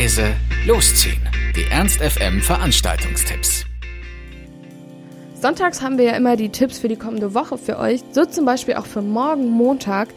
leise, 0.00 0.34
losziehen. 0.66 1.20
Die 1.54 1.70
Ernst 1.70 2.00
FM 2.00 2.40
Veranstaltungstipps. 2.40 3.66
Sonntags 5.34 5.82
haben 5.82 5.98
wir 5.98 6.06
ja 6.06 6.12
immer 6.12 6.36
die 6.36 6.48
Tipps 6.48 6.78
für 6.78 6.88
die 6.88 6.96
kommende 6.96 7.34
Woche 7.34 7.58
für 7.58 7.78
euch. 7.78 8.00
So 8.12 8.24
zum 8.24 8.46
Beispiel 8.46 8.76
auch 8.76 8.86
für 8.86 9.02
morgen 9.02 9.50
Montag. 9.50 10.08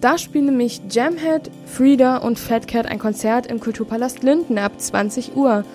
Da 0.00 0.16
spielen 0.16 0.46
nämlich 0.46 0.80
Jamhead, 0.88 1.50
Frieda 1.66 2.16
und 2.16 2.38
Fat 2.38 2.66
Cat 2.66 2.86
ein 2.86 2.98
Konzert 2.98 3.46
im 3.46 3.60
Kulturpalast 3.60 4.22
Linden 4.22 4.56
ab 4.56 4.80
20 4.80 5.36
Uhr. 5.36 5.66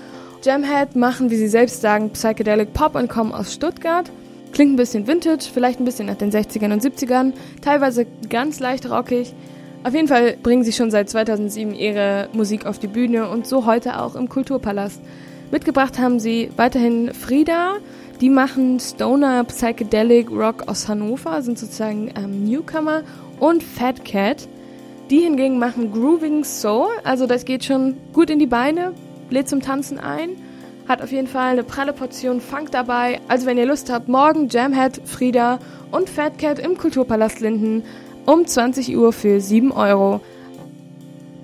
Jamhead 0.41 0.95
machen, 0.95 1.29
wie 1.29 1.37
sie 1.37 1.47
selbst 1.47 1.81
sagen, 1.81 2.09
Psychedelic 2.13 2.73
Pop 2.73 2.95
und 2.95 3.09
kommen 3.09 3.31
aus 3.31 3.53
Stuttgart. 3.53 4.09
Klingt 4.53 4.73
ein 4.73 4.77
bisschen 4.77 5.05
vintage, 5.05 5.51
vielleicht 5.53 5.79
ein 5.79 5.85
bisschen 5.85 6.07
nach 6.07 6.17
den 6.17 6.31
60ern 6.31 6.73
und 6.73 6.83
70ern, 6.83 7.33
teilweise 7.61 8.07
ganz 8.27 8.59
leicht 8.59 8.89
rockig. 8.89 9.35
Auf 9.83 9.95
jeden 9.95 10.07
Fall 10.07 10.37
bringen 10.41 10.63
sie 10.63 10.73
schon 10.73 10.91
seit 10.91 11.09
2007 11.09 11.73
ihre 11.73 12.29
Musik 12.33 12.67
auf 12.67 12.77
die 12.77 12.87
Bühne 12.87 13.27
und 13.29 13.47
so 13.47 13.65
heute 13.65 13.99
auch 13.99 14.15
im 14.15 14.29
Kulturpalast. 14.29 15.01
Mitgebracht 15.49 15.97
haben 15.97 16.19
sie 16.19 16.51
weiterhin 16.55 17.15
Frieda, 17.15 17.77
die 18.21 18.29
machen 18.29 18.79
Stoner 18.79 19.43
Psychedelic 19.43 20.29
Rock 20.29 20.67
aus 20.67 20.87
Hannover, 20.87 21.41
sind 21.41 21.57
sozusagen 21.57 22.11
ähm, 22.15 22.45
Newcomer 22.45 23.01
und 23.39 23.63
Fat 23.63 24.05
Cat. 24.05 24.47
Die 25.09 25.21
hingegen 25.21 25.57
machen 25.57 25.91
Grooving 25.91 26.43
Soul, 26.43 26.89
also 27.03 27.25
das 27.25 27.43
geht 27.43 27.65
schon 27.65 27.97
gut 28.13 28.29
in 28.29 28.37
die 28.37 28.45
Beine, 28.45 28.93
lädt 29.31 29.49
zum 29.49 29.61
Tanzen 29.61 29.97
ein, 29.97 30.29
hat 30.87 31.01
auf 31.01 31.11
jeden 31.11 31.27
Fall 31.27 31.53
eine 31.53 31.63
pralle 31.63 31.93
Portion 31.93 32.39
Funk 32.39 32.71
dabei. 32.71 33.19
Also 33.27 33.47
wenn 33.47 33.57
ihr 33.57 33.65
Lust 33.65 33.91
habt, 33.91 34.07
morgen 34.07 34.47
Jamhead, 34.47 35.01
Frieda 35.05 35.57
und 35.89 36.07
Fat 36.07 36.37
Cat 36.37 36.59
im 36.59 36.77
Kulturpalast 36.77 37.39
Linden 37.39 37.83
um 38.25 38.45
20 38.45 38.95
Uhr 38.97 39.13
für 39.13 39.39
7 39.39 39.71
Euro. 39.71 40.21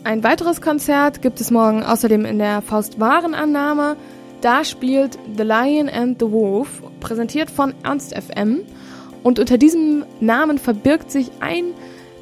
Ein 0.04 0.24
weiteres 0.24 0.62
Konzert 0.62 1.22
gibt 1.22 1.42
es 1.42 1.52
morgen 1.52 1.84
außerdem 1.84 2.26
in 2.26 2.40
der 2.40 2.62
Faust 2.62 3.00
Warenannahme. 3.00 3.98
Da 4.42 4.64
spielt 4.64 5.18
The 5.36 5.44
Lion 5.44 5.90
and 5.90 6.20
the 6.20 6.32
Wolf, 6.32 6.82
präsentiert 7.00 7.50
von 7.50 7.74
Ernst 7.84 8.16
FM. 8.16 8.62
Und 9.24 9.40
unter 9.40 9.58
diesem 9.58 10.06
Namen 10.20 10.60
verbirgt 10.60 11.12
sich 11.12 11.32
ein 11.40 11.74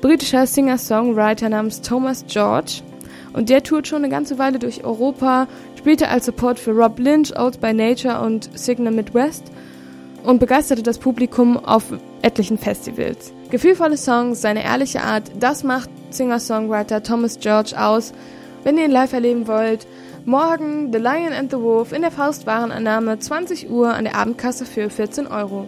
britischer 0.02 0.48
Singer-Songwriter 0.48 1.50
namens 1.50 1.82
Thomas 1.82 2.26
George. 2.28 2.82
Und 3.34 3.50
der 3.50 3.64
tourt 3.64 3.88
schon 3.88 4.04
eine 4.04 4.10
ganze 4.10 4.40
Weile 4.40 4.60
durch 4.60 4.84
Europa, 4.84 5.48
spielte 5.78 6.08
als 6.08 6.26
Support 6.26 6.58
für 6.58 6.72
Rob 6.72 6.98
Lynch, 6.98 7.38
Old 7.38 7.60
by 7.60 7.74
Nature 7.74 8.22
und 8.22 8.50
Signal 8.58 8.94
Midwest 8.94 9.52
und 10.26 10.40
begeisterte 10.40 10.84
das 10.84 10.98
Publikum 10.98 11.58
auf 11.58 11.84
etlichen 12.22 12.58
Festivals. 12.58 13.32
Gefühlvolle 13.50 13.98
Songs, 13.98 14.42
seine 14.42 14.64
ehrliche 14.64 15.02
Art, 15.02 15.32
das 15.40 15.64
macht 15.64 15.90
Singer-Songwriter 16.10 17.04
Thomas 17.04 17.40
George 17.40 17.74
aus. 17.78 18.14
Wenn 18.64 18.78
ihr 18.78 18.86
ihn 18.86 18.92
live 18.92 19.14
erleben 19.14 19.48
wollt, 19.48 19.88
morgen 20.26 20.92
The 20.92 21.00
Lion 21.00 21.34
and 21.34 21.52
the 21.52 21.60
Wolf 21.60 21.92
in 21.92 22.02
der 22.02 22.12
Faustwarenannahme 22.12 23.20
20 23.20 23.70
Uhr 23.70 23.94
an 23.94 24.06
der 24.06 24.16
Abendkasse 24.16 24.66
für 24.66 24.90
14 24.90 25.28
Euro. 25.28 25.68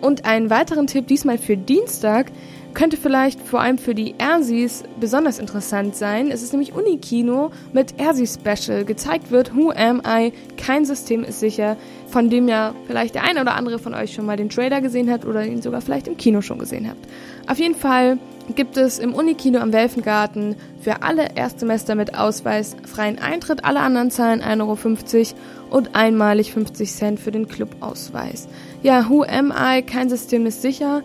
Und 0.00 0.24
einen 0.24 0.50
weiteren 0.50 0.86
Tipp 0.86 1.06
diesmal 1.06 1.38
für 1.38 1.56
Dienstag 1.56 2.30
könnte 2.74 2.98
vielleicht 2.98 3.40
vor 3.40 3.60
allem 3.60 3.78
für 3.78 3.94
die 3.94 4.14
Ersis 4.18 4.84
besonders 5.00 5.38
interessant 5.38 5.96
sein. 5.96 6.30
Es 6.30 6.42
ist 6.42 6.52
nämlich 6.52 6.74
Unikino 6.74 7.50
mit 7.72 7.98
Ersi 7.98 8.26
Special. 8.26 8.84
Gezeigt 8.84 9.30
wird 9.30 9.56
Who 9.56 9.70
Am 9.70 10.02
I? 10.06 10.32
Kein 10.58 10.84
System 10.84 11.24
ist 11.24 11.40
sicher, 11.40 11.78
von 12.08 12.28
dem 12.28 12.48
ja 12.48 12.74
vielleicht 12.86 13.14
der 13.14 13.24
eine 13.24 13.40
oder 13.40 13.54
andere 13.54 13.78
von 13.78 13.94
euch 13.94 14.12
schon 14.12 14.26
mal 14.26 14.36
den 14.36 14.50
Trailer 14.50 14.82
gesehen 14.82 15.10
hat 15.10 15.24
oder 15.24 15.46
ihn 15.46 15.62
sogar 15.62 15.80
vielleicht 15.80 16.06
im 16.06 16.18
Kino 16.18 16.42
schon 16.42 16.58
gesehen 16.58 16.86
habt. 16.86 17.08
Auf 17.46 17.58
jeden 17.58 17.74
Fall 17.74 18.18
gibt 18.54 18.76
es 18.76 18.98
im 18.98 19.14
Unikino 19.14 19.58
am 19.58 19.72
Welfengarten 19.72 20.56
für 20.80 21.02
alle 21.02 21.34
Erstsemester 21.34 21.94
mit 21.94 22.16
Ausweis 22.16 22.76
freien 22.86 23.18
Eintritt. 23.18 23.64
Alle 23.64 23.80
anderen 23.80 24.10
zahlen 24.10 24.40
1,50 24.40 24.62
Euro 24.62 25.76
und 25.76 25.96
einmalig 25.96 26.52
50 26.52 26.92
Cent 26.92 27.20
für 27.20 27.32
den 27.32 27.48
Clubausweis. 27.48 28.48
Ja, 28.82 29.08
Who 29.08 29.24
Am 29.24 29.52
I? 29.52 29.82
Kein 29.82 30.08
System 30.08 30.46
ist 30.46 30.62
sicher 30.62 31.02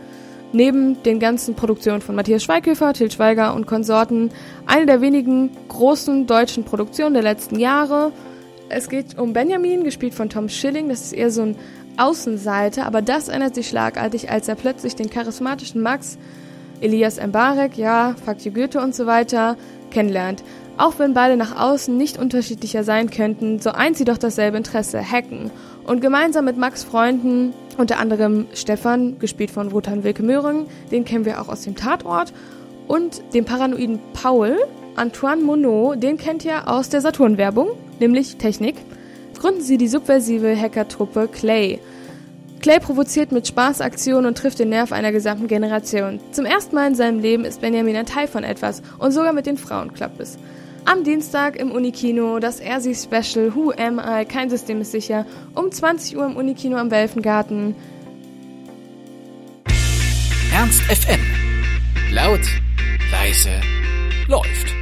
neben 0.53 1.01
den 1.03 1.19
ganzen 1.19 1.55
Produktionen 1.55 2.01
von 2.01 2.16
Matthias 2.16 2.43
Schweighöfer, 2.43 2.93
Til 2.93 3.09
Schweiger 3.09 3.55
und 3.55 3.67
Konsorten 3.67 4.31
eine 4.66 4.85
der 4.85 5.01
wenigen 5.01 5.49
großen 5.69 6.27
deutschen 6.27 6.63
Produktionen 6.63 7.13
der 7.13 7.23
letzten 7.23 7.57
Jahre. 7.57 8.11
Es 8.69 8.89
geht 8.89 9.17
um 9.17 9.33
Benjamin, 9.33 9.83
gespielt 9.83 10.13
von 10.13 10.29
Tom 10.29 10.49
Schilling. 10.49 10.89
Das 10.89 11.01
ist 11.01 11.13
eher 11.13 11.31
so 11.31 11.41
ein 11.41 11.55
Außenseiter, 11.97 12.85
aber 12.85 13.01
das 13.01 13.27
ändert 13.27 13.55
sich 13.55 13.67
schlagartig, 13.67 14.29
als 14.29 14.47
er 14.47 14.55
plötzlich 14.55 14.95
den 14.95 15.09
charismatischen 15.09 15.81
Max, 15.81 16.17
Elias 16.81 17.19
Mbarek, 17.25 17.77
ja, 17.77 18.15
Fakti 18.25 18.49
Goethe 18.49 18.81
und 18.81 18.93
so 18.93 19.05
weiter, 19.05 19.55
kennenlernt. 19.91 20.43
Auch 20.77 20.97
wenn 20.97 21.13
beide 21.13 21.37
nach 21.37 21.55
außen 21.59 21.95
nicht 21.95 22.17
unterschiedlicher 22.17 22.83
sein 22.83 23.09
könnten, 23.09 23.59
so 23.59 23.71
eint 23.71 23.97
sie 23.97 24.05
doch 24.05 24.17
dasselbe 24.17 24.57
Interesse, 24.57 24.99
Hacken. 24.99 25.51
Und 25.85 26.01
gemeinsam 26.01 26.45
mit 26.45 26.57
Max 26.57 26.83
Freunden 26.83 27.53
unter 27.77 27.99
anderem 27.99 28.47
Stefan, 28.53 29.19
gespielt 29.19 29.51
von 29.51 29.71
Wotan 29.71 30.03
Wilke 30.03 30.23
Möhring, 30.23 30.65
den 30.91 31.05
kennen 31.05 31.25
wir 31.25 31.41
auch 31.41 31.49
aus 31.49 31.61
dem 31.61 31.75
Tatort. 31.75 32.33
Und 32.87 33.21
den 33.33 33.45
paranoiden 33.45 33.99
Paul, 34.13 34.57
Antoine 34.95 35.41
Monod, 35.43 36.01
den 36.01 36.17
kennt 36.17 36.43
ihr 36.45 36.67
aus 36.67 36.89
der 36.89 37.01
Saturn-Werbung, 37.01 37.69
nämlich 37.99 38.37
Technik. 38.37 38.75
Gründen 39.39 39.61
sie 39.61 39.77
die 39.77 39.87
subversive 39.87 40.55
Hackertruppe 40.59 41.27
Clay. 41.31 41.79
Clay 42.61 42.79
provoziert 42.79 43.31
mit 43.31 43.47
Spaßaktionen 43.47 44.27
und 44.27 44.38
trifft 44.38 44.59
den 44.59 44.69
Nerv 44.69 44.91
einer 44.91 45.11
gesamten 45.11 45.47
Generation. 45.47 46.19
Zum 46.31 46.45
ersten 46.45 46.75
Mal 46.75 46.88
in 46.88 46.95
seinem 46.95 47.19
Leben 47.19 47.44
ist 47.44 47.61
Benjamin 47.61 47.95
ein 47.95 48.05
Teil 48.05 48.27
von 48.27 48.44
etwas 48.44 48.83
und 48.99 49.11
sogar 49.11 49.33
mit 49.33 49.47
den 49.47 49.57
Frauen 49.57 49.94
klappt 49.94 50.19
es. 50.19 50.38
Am 50.85 51.03
Dienstag 51.03 51.57
im 51.57 51.72
Unikino 51.72 52.39
das 52.39 52.59
Ersi 52.59 52.95
Special 52.95 53.55
Who 53.55 53.72
Am 53.72 53.99
I? 53.99 54.25
Kein 54.25 54.49
System 54.49 54.81
ist 54.81 54.91
sicher. 54.91 55.25
Um 55.53 55.72
20 55.72 56.17
Uhr 56.17 56.25
im 56.25 56.35
Unikino 56.35 56.77
am 56.77 56.91
Welfengarten. 56.91 57.75
Ernst 60.53 60.81
FM. 60.81 61.22
Laut, 62.11 62.41
leise, 63.11 63.49
läuft. 64.28 64.80